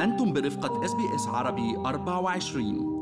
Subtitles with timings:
[0.00, 2.98] أنتم برفقة إس بي إس عربي 24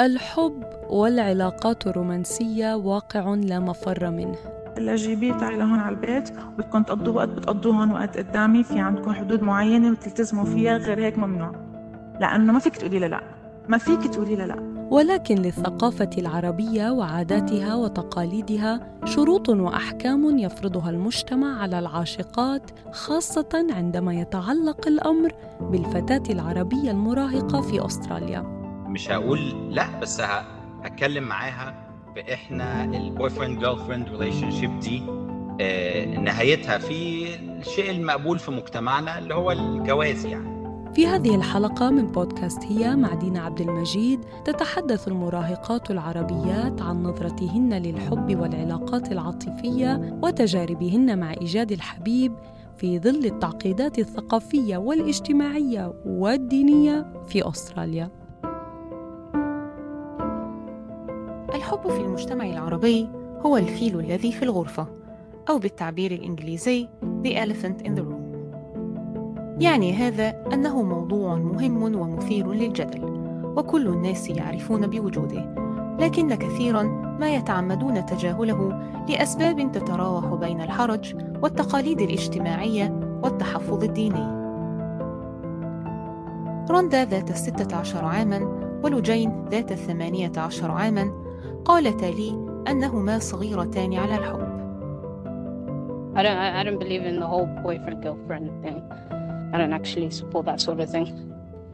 [0.00, 4.38] الحب والعلاقات الرومانسية واقع لا مفر منه.
[4.78, 9.42] اللاجئين تعي لهون على البيت بدكم تقضوا وقت بتقضوه هون وقت قدامي في عندكم حدود
[9.42, 11.52] معينة بتلتزموا فيها غير هيك ممنوع.
[12.20, 13.20] لأنه ما فيك تقولي لا لا
[13.68, 14.69] ما فيك تقولي لا لا.
[14.90, 25.32] ولكن للثقافة العربية وعاداتها وتقاليدها شروط وأحكام يفرضها المجتمع على العاشقات خاصة عندما يتعلق الأمر
[25.60, 28.40] بالفتاة العربية المراهقة في أستراليا.
[28.88, 30.20] مش هقول لا بس
[30.84, 31.74] هتكلم معاها
[32.14, 35.02] باحنا ال boyfriend girlfriend relationship دي
[35.60, 40.49] آه، نهايتها في الشيء المقبول في مجتمعنا اللي هو الجواز يعني.
[40.94, 47.74] في هذه الحلقة من بودكاست هي مع دينا عبد المجيد تتحدث المراهقات العربيات عن نظرتهن
[47.74, 52.32] للحب والعلاقات العاطفية وتجاربهن مع إيجاد الحبيب
[52.76, 58.10] في ظل التعقيدات الثقافية والاجتماعية والدينية في أستراليا.
[61.54, 63.08] الحب في المجتمع العربي
[63.46, 64.86] هو الفيل الذي في الغرفة
[65.48, 66.88] أو بالتعبير الإنجليزي
[67.24, 68.19] The Elephant in the Room
[69.60, 73.04] يعني هذا أنه موضوع مهم ومثير للجدل
[73.56, 75.54] وكل الناس يعرفون بوجوده
[76.00, 76.82] لكن كثيرا
[77.20, 84.40] ما يتعمدون تجاهله لأسباب تتراوح بين الحرج والتقاليد الاجتماعية والتحفظ الديني
[86.70, 91.12] رندا ذات الستة عشر عاماً ولجين ذات الثمانية عشر عاماً
[91.64, 92.30] قالتا لي
[92.68, 94.50] أنهما صغيرتان على الحب
[96.12, 98.82] I don't I don't believe in the whole boyfriend girlfriend thing.
[99.53, 101.07] I don't actually support that sort of thing.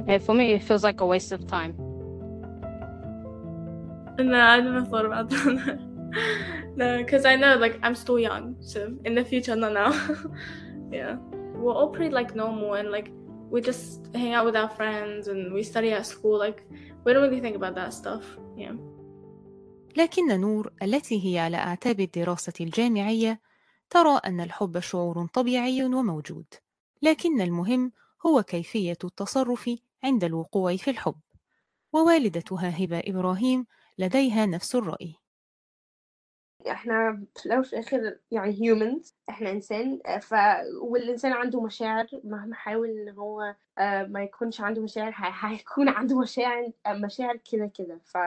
[0.07, 1.73] And for me, it feels like a waste of time.
[4.19, 5.79] No, I never thought about that.
[6.75, 9.91] no, because I know like I'm still young, so in the future, not now.
[10.91, 11.15] yeah,
[11.55, 13.11] we're all pretty like normal and like
[13.49, 16.37] we just hang out with our friends and we study at school.
[16.37, 16.63] Like
[17.03, 18.23] we don't really think about that stuff.
[18.57, 18.73] Yeah.
[19.97, 23.41] لكن نور التي هي على أعتاب الدراسة الجامعية
[23.89, 26.45] ترى أن الحب شعور طبيعي وموجود
[27.02, 27.92] لكن المهم
[28.26, 29.70] هو كيفية التصرف
[30.04, 31.14] عند الوقوع في الحب.
[31.92, 33.66] ووالدتها هبة إبراهيم
[33.98, 35.14] لديها نفس الرأي.
[36.70, 40.34] إحنا في الأول وفي الآخر يعني humans إحنا إنسان آه، ف
[40.82, 42.06] والإنسان عنده مشاعر.
[42.24, 47.66] مهما حاول إن هو آه، ما يكونش عنده مشاعر هيكون عنده مشاعر آه، مشاعر كده
[47.66, 48.00] كده.
[48.04, 48.18] ف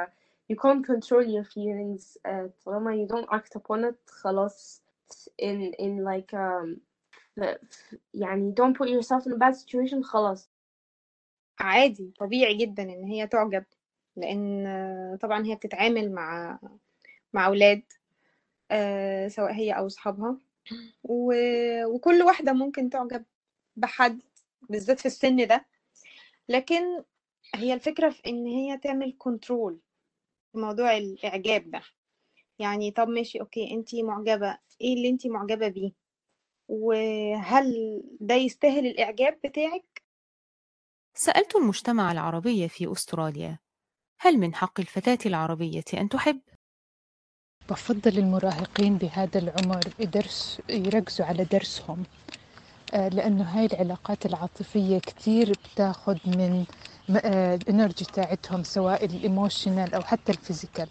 [0.52, 2.18] you can't control your feelings
[2.66, 4.84] طالما you don't act upon it خلاص
[5.42, 6.80] in in like um,
[8.14, 10.50] يعني don't put yourself in a bad situation خلاص.
[11.60, 13.66] عادي طبيعي جدا إن هي تعجب
[14.16, 16.60] لأن طبعا هي بتتعامل مع
[17.34, 17.84] مع أولاد
[18.72, 20.38] آه، سواء هي أو أصحابها.
[21.04, 21.34] و...
[21.86, 23.26] وكل واحدة ممكن تعجب
[23.76, 24.22] بحد
[24.70, 25.66] بالذات في السن ده.
[26.50, 27.04] لكن
[27.56, 29.80] هي الفكرة في إن هي تعمل control
[30.52, 31.82] في موضوع الإعجاب ده.
[32.60, 35.92] يعني طب ماشي okay أنتي معجبة إيه اللي أنتي معجبة بيه؟
[36.70, 40.04] وهل ده يستاهل الإعجاب بتاعك؟
[41.14, 43.60] سألت المجتمع العربي في أستراليا.
[44.20, 46.42] هل من حق الفتاة العربية أن تحب؟
[47.70, 52.04] بفضل المراهقين بهذا العمر يدرس يركزوا على درسهم.
[52.94, 56.66] آه، لأنه هاي العلاقات العاطفية كتير بتاخد من
[57.26, 60.90] آه، ال energy تاعتهم سواء ال emotional أو حتى ال physical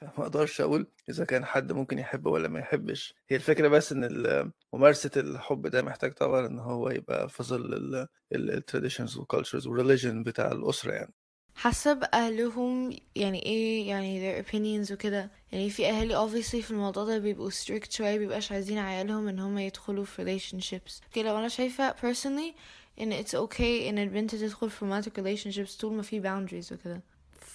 [0.18, 3.14] ما أقدرش أقول إذا كان حد ممكن يحب ولا ما يحبش.
[3.28, 8.40] هي الفكرة بس إن ممارسة الحب ده محتاج طبعا إن هو يبقى في ظل ال
[8.40, 11.14] traditions وال cultures وال religion بتاع الأسرة يعني.
[11.54, 15.30] حسب أهلهم يعني إيه يعني their opinions وكده.
[15.52, 19.66] يعني في أهالي obviously في الموضوع ده بيبقوا strict شوية بيبقاش عايزين عيالهم إن هما
[19.66, 21.02] يدخلوا في relationships.
[21.04, 22.54] okay لو أنا شايفة personally
[23.00, 27.02] إن it's okay إن البنت تدخل في romantic relationships طول ما في boundaries وكده.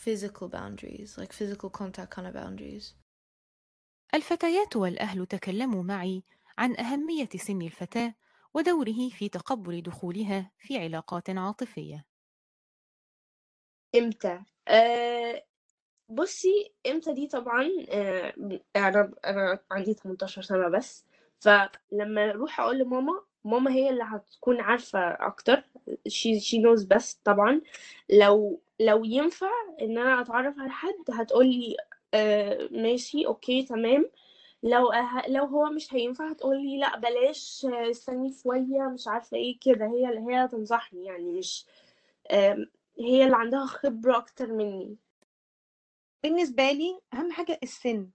[0.04, 2.94] Physical boundaries like physical contact kind of boundaries.
[4.14, 6.24] الفتيات والأهل تكلموا معي
[6.58, 8.14] عن أهمية سن الفتاة
[8.54, 12.06] ودوره في تقبل دخولها في علاقات عاطفية.
[13.96, 15.44] إمتى؟ آه
[16.10, 18.34] بصي إمتى دي طبعا آه
[18.76, 21.06] أنا أنا عندي 18 سنة بس
[21.40, 25.64] فلما أروح أقول لماما ماما هي اللي هتكون عارفة أكتر
[26.10, 27.62] she, she knows best طبعا.
[28.10, 29.50] لو لو ينفع
[29.82, 31.78] إن أنا أتعرف على حد هتقولي
[32.14, 34.12] آه ماشي أوكي تمام.
[34.64, 35.24] لو أه...
[35.30, 39.86] لو هو مش هينفع هتقولي لأ بلاش آه، استني شوية مش عارفة إيه كده.
[39.88, 41.66] هي اللي هي تنصحني يعني مش
[42.32, 44.98] آم، هي اللي عندها خبرة أكتر مني.
[46.24, 48.10] بالنسبة لي أهم حاجة السن.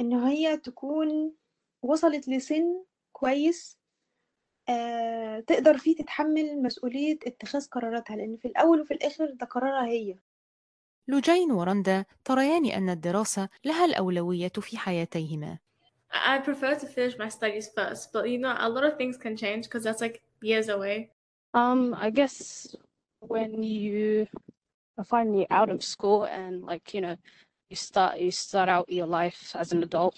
[0.00, 1.34] إن هي تكون
[1.82, 3.77] وصلت لسن كويس آه
[5.46, 10.14] تقدر فيه تتحمل مسؤولية اتخاذ قراراتها لأن في الأول وفي الآخر ده قرارها هي
[11.08, 15.58] لوجين ورندا تريان أن الدراسة لها الأولوية في حياتيهما
[16.10, 19.36] I prefer to finish my studies first, but you know, a lot of things can
[19.36, 21.10] change because that's like years away.
[21.52, 22.74] Um, I guess
[23.20, 24.26] when you
[24.96, 27.16] are finally out of school and like you know,
[27.68, 30.16] you start you start out your life as an adult.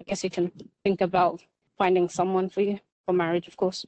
[0.00, 0.52] I guess you can
[0.84, 1.42] think about
[1.76, 3.86] finding someone for you for marriage, of course.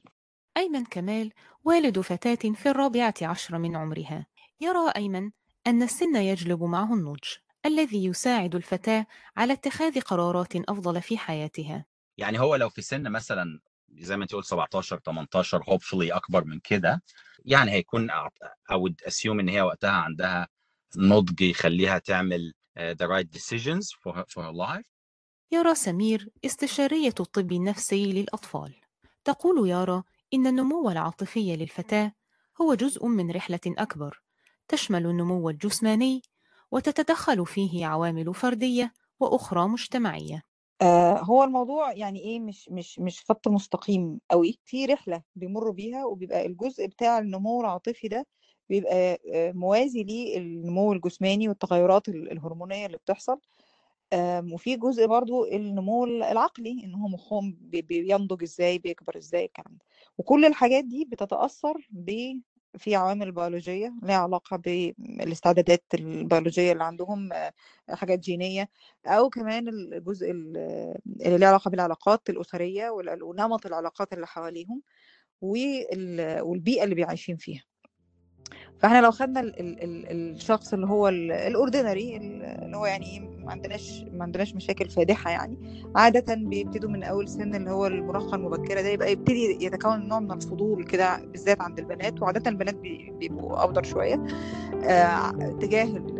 [0.57, 1.31] أيمن كمال
[1.63, 4.25] والد فتاة في الرابعة عشر من عمرها.
[4.61, 5.31] يرى أيمن
[5.67, 7.27] أن السن يجلب معه النضج
[7.65, 9.05] الذي يساعد الفتاة
[9.37, 11.85] على اتخاذ قرارات أفضل في حياتها.
[12.17, 16.59] يعني هو لو في سن مثلا زي ما أنت قلت 17 18 hopefully أكبر من
[16.59, 17.03] كده
[17.45, 20.47] يعني هيكون I would assume إن هي وقتها عندها
[20.97, 24.89] نضج يخليها تعمل uh, the right decisions for her, for her life.
[25.51, 28.75] يارا سمير استشارية الطب النفسي للأطفال.
[29.23, 32.11] تقول يارا إن النمو العاطفي للفتاة
[32.61, 34.21] هو جزء من رحلة أكبر
[34.67, 36.21] تشمل النمو الجسماني
[36.71, 40.43] وتتدخل فيه عوامل فردية وأخرى مجتمعية.
[40.81, 46.05] آه هو الموضوع يعني إيه مش مش مش خط مستقيم قوي في رحلة بيمروا بيها
[46.05, 48.27] وبيبقى الجزء بتاع النمو العاطفي ده
[48.69, 53.39] بيبقى آه، موازي للنمو الجسماني والتغيرات ال- الهرمونية اللي بتحصل.
[54.53, 59.85] وفي جزء برضو النمو العقلي إن هو مخهم بي- بينضج إزاي بيكبر إزاي الكلام ده.
[60.17, 62.11] وكل الحاجات دي بتتأثر ب
[62.77, 64.57] في عوامل بيولوجية لها علاقة
[64.97, 67.53] بالاستعدادات البيولوجية اللي عندهم آه،
[67.89, 68.69] حاجات جينية.
[69.05, 70.95] أو كمان الجزء ال-
[71.25, 74.81] اللي له علاقة بالعلاقات الأسرية وال- ونمط العلاقات اللي حواليهم
[75.41, 77.63] وال- والبيئة اللي بيعيشين فيها.
[78.79, 84.03] فإحنا لو خدنا ال ال ال الشخص اللي هو الأوردينري اللي هو يعني ما عندناش
[84.13, 85.83] ما عندناش مشاكل فادحة يعني.
[85.95, 90.31] عادة بيبتدوا من أول سن اللي هو المراهقة المبكرة ده يبقى يبتدي يتكون نوع من
[90.31, 92.21] الفضول كده بالذات عند البنات.
[92.21, 94.23] وعادة البنات بي- بيبقوا افضل شوية.
[94.83, 95.31] آه،
[95.61, 96.19] تجاه ال-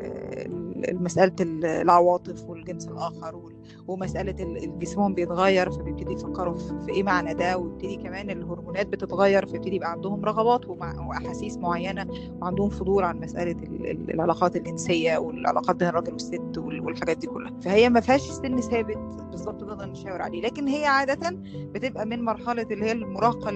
[0.89, 6.89] ال- مسألة ال- العواطف والجنس الآخر وال- ومسألة ال- ال- جسمهم بيتغير فبيبتدي يفكروا في
[6.89, 12.07] إيه معنى ده ويبتدي كمان الهرمونات بتتغير فيبتدي يبقى عندهم رغبات وأحاسيس معينة
[12.42, 17.27] وعندهم فضول عن مسألة ال- ال- العلاقات الجنسية والعلاقات بين الراجل والست وال- والحاجات دي
[17.27, 17.54] كلها.
[17.62, 18.98] فهي ما فيهاش سن ثابت
[19.31, 20.42] بالظبط نقدر نشاور عليه.
[20.42, 23.50] لكن هي عادة بتبقى من مرحلة اللي هي المراهقة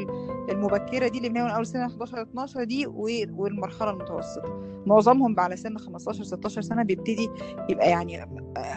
[0.50, 4.60] المبكرة دي اللي من أول سنة 11 12 دي والمرحلة المتوسطة.
[4.86, 7.30] معظمهم على سن 15 16 سنة بيبتدي
[7.70, 8.28] يبقى يعني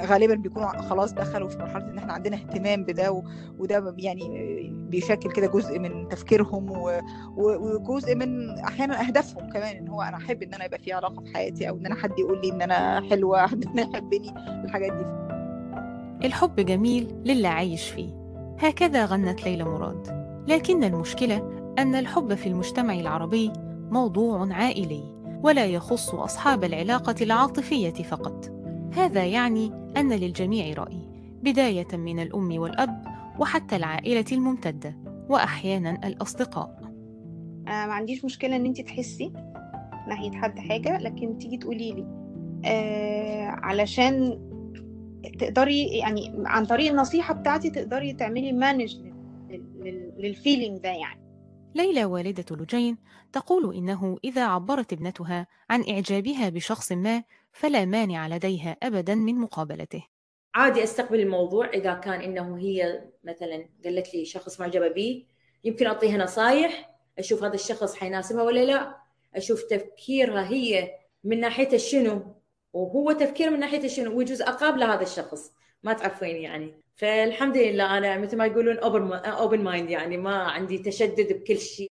[0.06, 3.22] غالبا بيكونوا خلاص دخلوا في مرحلة إن إحنا عندنا اهتمام بده
[3.58, 4.26] وده يعني
[4.90, 6.66] بيشكل كده جزء من تفكيرهم
[7.36, 11.34] وجزء من أحيانا أهدافهم كمان إن هو أنا أحب إن أنا يبقى في علاقة في
[11.34, 14.34] حياتي أو إن أنا حد يقول لي إن أنا حلوة حد ان يحبني
[14.64, 15.26] الحاجات دي.
[16.26, 18.08] الحب جميل للي عايش فيه.
[18.58, 20.26] هكذا غنت ليلى مراد.
[20.48, 21.36] لكن المشكلة
[21.78, 23.52] أن الحب في المجتمع العربي
[23.90, 25.02] موضوع عائلي
[25.42, 28.50] ولا يخص أصحاب العلاقة العاطفية فقط.
[28.94, 31.15] هذا يعني أن للجميع رأي.
[31.46, 33.04] بداية من الأم والأب
[33.38, 34.96] وحتى العائلة الممتدة
[35.28, 36.78] وأحيانا الأصدقاء.
[37.68, 39.32] أنا ما عنديش مشكلة إن انت تحسي
[40.08, 42.06] ناحية حد حاجة لكن تيجي تقولي لي
[42.64, 44.38] آه علشان
[45.38, 48.96] تقدري يعني عن طريق النصيحة بتاعتي تقدري تعملي manage
[50.18, 51.20] لل feeling ده يعني.
[51.74, 52.96] ليلى والدة لجين
[53.32, 60.02] تقول إنه إذا عبرت ابنتها عن إعجابها بشخص ما فلا مانع لديها أبدا من مقابلته.
[60.56, 65.24] عادي أستقبل الموضوع إذا كان إنه هي مثلا قالت لي شخص معجبة بيه
[65.64, 68.96] يمكن أعطيها نصايح أشوف هذا الشخص حيناسبها ولا لا
[69.34, 70.90] أشوف تفكيرها هي
[71.24, 72.36] من ناحيته شنو
[72.72, 75.52] وهو تفكير من ناحيته شنو ويجوز اقابله هذا الشخص.
[75.82, 76.82] ما تعرفين يعني.
[76.94, 81.90] فالحمد لله أنا مثل ما يقولون open mind يعني ما عندي تشدد بكل شيء.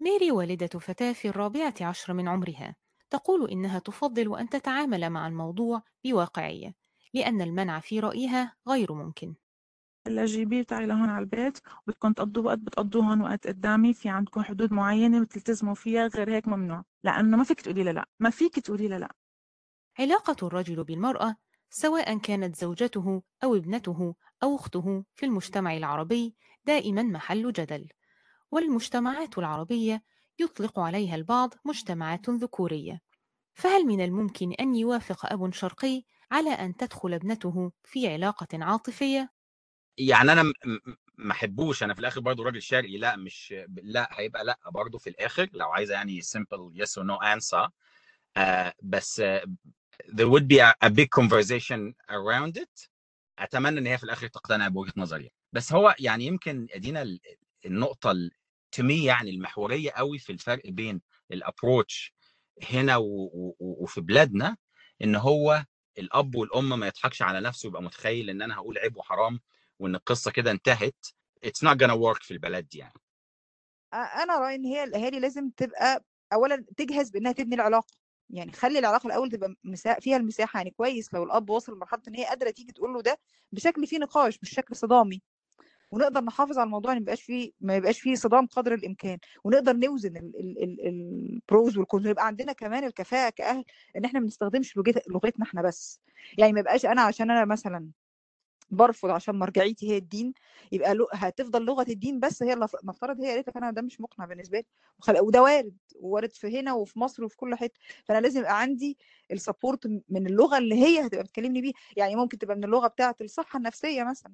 [0.00, 2.76] ميري والدة فتاة في الرابعة عشر من عمرها
[3.10, 6.83] تقول إنها تفضل أن تتعامل مع الموضوع بواقعية.
[7.14, 9.34] لأن المنع في رأيها غير ممكن.
[10.06, 14.42] هلا جيبيه وتعي لهون على البيت وبدكم تقضوا وقت بتقضوه هون وقت قدامي في عندكم
[14.42, 16.84] حدود معينة بتلتزموا فيها غير هيك ممنوع.
[17.04, 19.14] لأنه ما فيك تقولي له لا ما فيك تقولي لا.
[19.98, 21.36] علاقة الرجل بالمرأة
[21.70, 27.88] سواء كانت زوجته أو ابنته أو أخته في المجتمع العربي دائما محل جدل.
[28.50, 30.02] والمجتمعات العربية
[30.38, 33.00] يطلق عليها البعض مجتمعات ذكورية.
[33.54, 39.30] فهل من الممكن أن يوافق أب شرقي على أن تدخل ابنته في علاقة عاطفية؟
[39.98, 40.52] يعني م-
[41.18, 45.10] ما أحبوش أنا في الآخر برضو راجل شرقي لأ مش لأ هيبقى لأ برضو في
[45.10, 47.68] الآخر لو عايزة يعني simple yes or no answer.
[48.38, 49.22] uh, بس
[50.08, 52.88] there would be a, a big conversation around it.
[53.38, 55.30] أتمنى إن هي في الآخر تقتنع بوجهة نظري.
[55.52, 57.20] بس هو يعني يمكن أدينا ال-
[57.66, 58.14] النقطة
[58.72, 61.00] تمي يعني المحورية قوي في الفرق بين
[61.32, 62.12] ال approach
[62.70, 64.56] هنا و- و- وفي بلادنا
[65.02, 65.64] إن هو
[65.98, 69.40] الأب والأم ما يضحكش على نفسه ويبقى متخيل إن أنا هقول عيب وحرام
[69.78, 71.06] وإن القصة كده انتهت
[71.44, 73.00] it's not gonna work في البلد دي يعني.
[73.94, 77.94] أنا رأيي إن هي الاهالي لازم تبقى اولا تجهز بإنها تبني العلاقة
[78.30, 80.00] يعني خلي العلاقة الأول تبقى مسا...
[80.00, 83.18] فيها المساحة يعني كويس لو الأب وصل لمرحلة إن هي قادرة تيجي تقول له ده
[83.52, 85.22] بشكل فيه نقاش مش شكل صدامي.
[85.90, 89.18] ونقدر نحافظ على الموضوع ما يبقاش فيه ما يبقاش فيه صدام قدر الإمكان.
[89.44, 90.32] ونقدر نوزن
[90.84, 93.64] البروز والكونز ويبقى عندنا كمان الكفاءة كأهل
[93.96, 96.00] إن إحنا ما بنستخدمش لغت- لغتنا إحنا بس.
[96.38, 97.88] يعني ما يبقاش أنا عشان أنا مثلا
[98.70, 100.34] برفض عشان مرجعيتي هي الدين
[100.72, 104.24] يبقى هتفضل لغة الدين بس هي اللي نفترض هي قالت لك أنا ده مش مقنع
[104.26, 104.66] بالنسبة لي.
[105.20, 107.80] وده وارد وارد في هنا وفي مصر وفي كل حتة.
[108.04, 108.98] فأنا لازم يبقى عندي
[109.32, 111.74] السبورت من اللغة اللي هي هتبقى بتكلمني بيها.
[111.96, 114.32] يعني ممكن تبقى من اللغة بتاعة الصحة النفسية مثلا.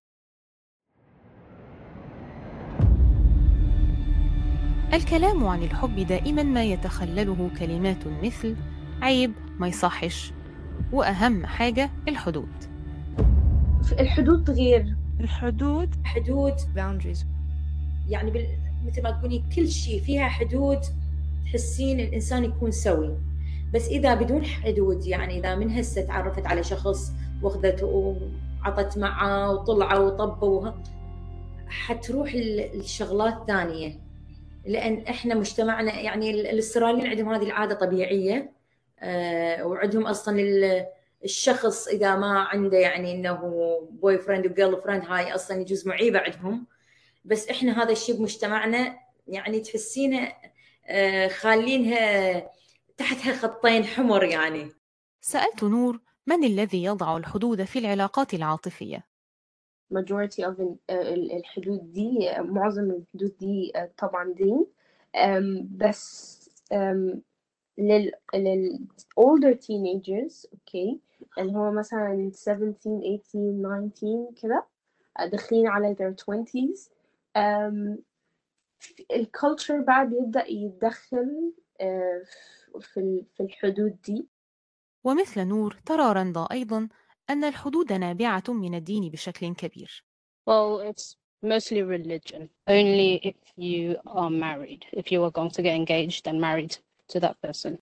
[4.92, 8.56] الكلام عن الحب دائما ما يتخلله كلمات مثل
[9.02, 10.32] عيب ما يصحش.
[10.92, 12.49] وأهم حاجة الحدود.
[14.00, 14.94] الحدود غير.
[15.20, 15.94] الحدود.
[16.04, 16.54] حدود.
[16.76, 17.25] Boundaries.
[18.09, 18.47] يعني بال...
[18.87, 20.78] مثل ما تقولي كل شيء فيها حدود
[21.44, 23.16] تحسين الإنسان يكون سوي.
[23.75, 27.87] بس إذا بدون حدود يعني إذا من هسه تعرفت على شخص واخذته
[28.62, 30.70] وعطت معه وطلعوا وطبوا
[31.68, 34.09] حتروح ال- الشغلات ثانية.
[34.70, 38.52] لأن إحنا مجتمعنا يعني ال- الاستراليين عندهم هذه العادة طبيعية
[39.00, 40.86] آه، وعندهم أصلا ال-
[41.24, 43.32] الشخص إذا ما عنده يعني إنه
[43.90, 46.66] boyfriend و girlfriend هاي أصلا يجوز معيبه عندهم
[47.24, 48.98] بس إحنا هذا الشيء بمجتمعنا
[49.28, 50.32] يعني تحسينه
[50.86, 52.50] آه، خالينها
[52.96, 54.72] تحتها خطين حمر يعني.
[55.20, 59.04] سألت نور من الذي يضع الحدود في العلاقات العاطفية؟
[59.94, 64.66] Majority of ال- ال- الحدود دي معظم الحدود دي آه، طبعا دين.
[65.78, 66.40] بس
[67.78, 68.78] لل لل
[69.20, 71.00] older teenagers أوكي
[71.38, 72.73] اللي هو مثلا 17
[73.23, 74.66] 18 19 كده
[75.18, 76.90] آه، داخلين على their 20s
[77.37, 77.99] أم،
[79.11, 82.23] الكالتشر بقى بيبدأ يتدخل آه،
[83.00, 84.26] ال- في الحدود دي.
[85.04, 86.88] ومثل نور ترى رندا أيضا
[87.30, 90.04] أن الحدود نابعة من الدين بشكل كبير
[90.50, 92.49] Well, it's mostly religion.
[92.68, 96.76] Only if you are married, if you are going to get engaged and married
[97.08, 97.78] to that person.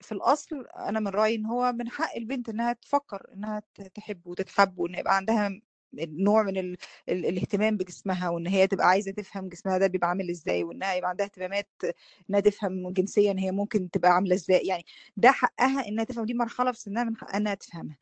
[0.00, 4.26] في الأصل أنا من رأيي إن هو من حق البنت إنها تفكر إنها ت- تحب
[4.26, 5.60] وتتحب وان يبقى عندها
[5.98, 6.76] نوع من ال...
[7.08, 7.26] ال...
[7.26, 11.26] الاهتمام بجسمها وإن هي تبقى عايزة تفهم جسمها ده بيبقى عامل إزاي وإنها يبقى عندها
[11.26, 11.68] اهتمامات
[12.30, 14.66] إنها تفهم جنسيا هي ممكن تبقى عاملة إزاي.
[14.66, 14.84] يعني
[15.16, 17.98] ده حقها إنها تفهم دي مرحلة في سنها من حقها إنها تفهمها.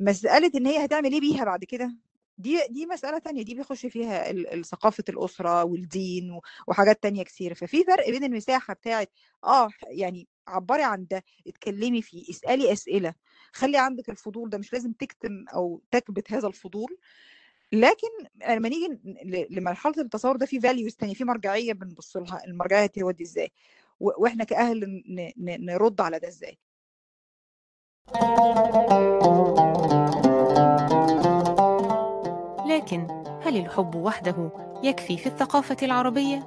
[0.00, 1.96] مسألة إن هي هتعمل إيه بيها بعد كده؟
[2.40, 7.54] دي دي مسألة تانية دي بيخش فيها ال- ال- ثقافة الأسرة والدين وحاجات تانية كتير.
[7.54, 9.10] ففي فرق بين المساحة بتاعت
[9.44, 13.14] آه يعني عبري عن ده اتكلمي فيه اسألي أسئلة.
[13.52, 16.98] خلي عندك الفضول ده مش لازم تكتم أو تكبت هذا الفضول.
[17.72, 18.08] لكن
[18.48, 18.86] لما نيجي
[19.24, 23.52] ل- لمرحلة التصور ده في فاليوز تانية في مرجعية بنبص لها المرجعية تودي إزاي؟
[24.00, 24.44] وإحنا
[25.36, 26.58] ن- نرد على ده إزاي؟
[32.80, 33.06] لكن
[33.42, 34.50] هل الحب وحده
[34.82, 36.46] يكفي في الثقافة العربية؟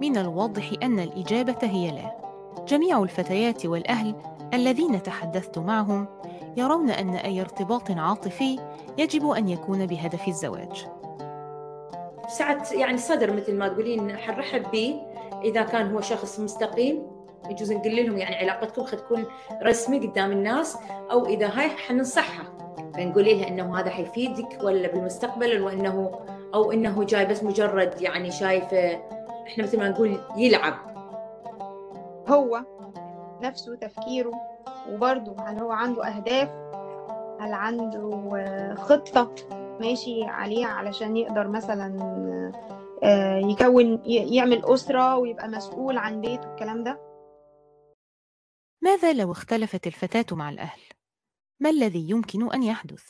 [0.00, 2.16] من الواضح أن الإجابة هي لا.
[2.66, 4.14] جميع الفتيات والأهل
[4.54, 6.06] الذين تحدثت معهم
[6.56, 8.58] يرون أن أي ارتباط عاطفي
[8.98, 10.86] يجب أن يكون بهدف الزواج.
[12.28, 15.00] ساعات يعني صدر مثل ما تقولين حنرحب به
[15.44, 17.02] إذا كان هو شخص مستقيم
[17.50, 19.24] يجوز نقول لهم يعني علاقتكم خد تكون
[19.62, 20.78] رسمي قدام الناس
[21.10, 22.57] أو إذا هاي حننصحها
[22.98, 26.20] فنقول لها إنه هذا حيفيدك ولا بالمستقبل وإنه
[26.54, 29.02] أو إنه جاي بس مجرد يعني شايفه
[29.46, 30.74] إحنا مثل ما نقول يلعب.
[32.28, 32.60] هو
[33.42, 34.32] نفسه تفكيره
[34.90, 36.48] وبرضه هل هو عنده أهداف؟
[37.40, 39.34] هل عنده آه، خطة
[39.80, 41.96] ماشي عليها علشان يقدر مثلا
[43.02, 47.00] آه، يكون يعمل أسرة ويبقى مسؤول عن بيت والكلام ده؟
[48.82, 50.80] ماذا لو اختلفت الفتاة مع الأهل؟
[51.60, 53.04] ما الذي يمكن أن يحدث؟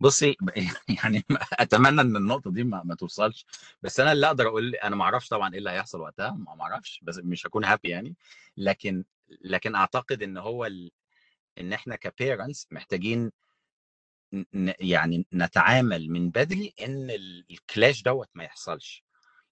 [0.00, 0.36] بصي
[1.04, 3.46] يعني أتمنى إن النقطة دي ما, ما توصلش
[3.82, 7.00] بس أنا اللي أقدر أقول أنا ما أعرفش طبعا إيه اللي هيحصل وقتها ما أعرفش
[7.02, 8.14] بس مش هكون happy يعني
[8.56, 9.04] لكن
[9.40, 10.90] لكن أعتقد إن هو ال...
[11.58, 13.32] إن إحنا ك parents محتاجين
[14.32, 19.04] ن- يعني نتعامل من بدري إن ال- ال clash دوت ما يحصلش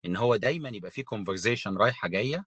[0.04, 2.44] إن هو دايما يبقى في conversation رايحة جاية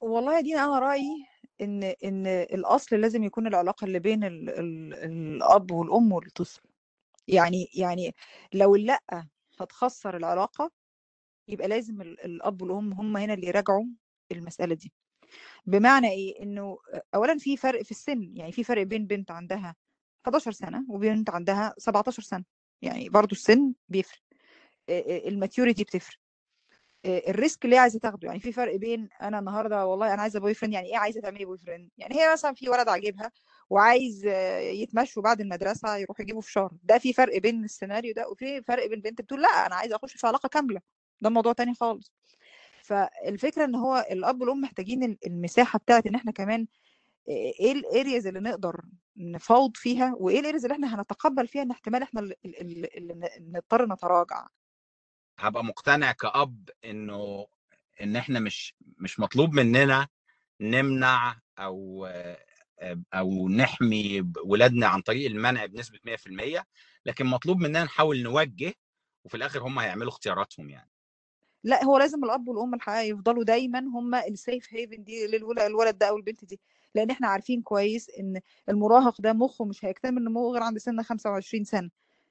[0.00, 1.26] والله يا دينا أنا رأيي
[1.60, 6.60] إن إن الأصل لازم يكون العلاقة اللي بين ال ال الأب والأم والطفل.
[7.28, 8.14] يعني يعني
[8.54, 9.00] لو اللا
[9.60, 10.70] هتخسر العلاقة
[11.48, 13.84] يبقى لازم ال- الأب والأم هم هنا اللي يراجعوا
[14.32, 14.92] المسألة دي.
[15.66, 16.78] بمعنى إيه؟ إنه
[17.14, 19.76] اولا في فرق في السن يعني في فرق بين بنت عندها
[20.26, 22.44] 11 سنة وبنت عندها 17 سنة.
[22.82, 24.20] يعني برضو السن بيفرق.
[25.28, 26.18] ال maturity بتفرق.
[27.06, 28.28] ال risk اللي هي عايزة تاخده.
[28.28, 31.90] يعني في فرق بين أنا النهارده والله أنا عايزة boyfriend يعني إيه عايزة تعملي boyfriend
[31.98, 33.32] يعني هي مثلا في ولد عاجبها
[33.70, 38.62] وعايز آه، يتمشوا بعد المدرسة يروحوا يجيبوا فشار ده في فرق بين السيناريو ده وفي
[38.62, 40.80] فرق بين بنت بتقول لأ أنا عايزة أخش في علاقة كاملة.
[41.22, 42.12] ده موضوع تاني خالص.
[42.82, 46.66] فالفكرة إن هو الأب والأم محتاجين ال- المساحة بتاعت إن إحنا كمان
[47.28, 48.80] إيه ال areas اللي نقدر
[49.16, 52.36] نفاوض فيها وإيه ال areas اللي إحنا هنتقبل فيها إن احتمال إحنا اللي,
[53.40, 54.46] نضطر نتراجع.
[55.38, 57.46] هبقى مقتنع كأب إنه
[58.00, 60.08] إن إحنا مش مش مطلوب مننا
[60.60, 62.08] نمنع أو
[63.14, 66.64] أو نحمي ولادنا عن طريق المنع بنسبة 100%
[67.06, 68.74] لكن مطلوب مننا نحاول نوجه
[69.24, 70.90] وفي الآخر هم هيعملوا اختياراتهم يعني.
[71.64, 76.16] لا هو لازم الأب والأم الحقيقة يفضلوا دايما هم السيف هيفن دي للولد ده أو
[76.16, 76.60] البنت دي
[76.94, 81.64] لأن إحنا عارفين كويس إن المراهق ده مخه مش هيكتمل نموه غير عند سن 25
[81.64, 81.90] سنة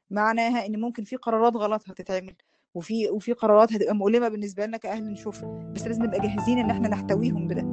[0.10, 2.36] معناها إن ممكن في قرارات غلط هتتعمل.
[2.76, 6.88] وفي وفي قرارات هتبقى مؤلمة بالنسبة لنا كأهل نشوفها بس لازم نبقى جاهزين إن إحنا
[6.88, 7.64] نحتويهم بده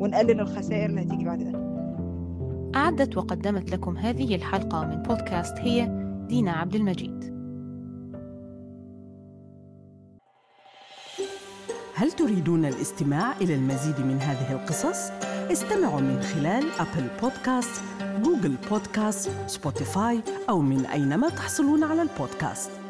[0.00, 1.72] ونقلل الخسائر اللي هتيجي بعد ده.
[2.74, 5.88] أعدت وقدمت لكم هذه الحلقة من بودكاست هي
[6.28, 7.32] دينا عبد المجيد.
[11.94, 15.10] هل تريدون الاستماع إلى المزيد من هذه القصص؟
[15.52, 17.82] استمعوا من خلال Apple Podcast،
[18.22, 22.81] Google Podcast، Spotify أو من أينما تحصلون على البودكاست.